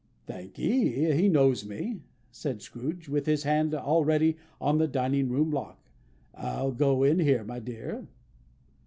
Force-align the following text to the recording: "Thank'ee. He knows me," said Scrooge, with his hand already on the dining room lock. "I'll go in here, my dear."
"Thank'ee. 0.25 1.13
He 1.13 1.29
knows 1.29 1.63
me," 1.63 2.01
said 2.31 2.63
Scrooge, 2.63 3.07
with 3.07 3.27
his 3.27 3.43
hand 3.43 3.75
already 3.75 4.35
on 4.59 4.79
the 4.79 4.87
dining 4.87 5.29
room 5.29 5.51
lock. 5.51 5.91
"I'll 6.33 6.71
go 6.71 7.03
in 7.03 7.19
here, 7.19 7.43
my 7.43 7.59
dear." 7.59 8.07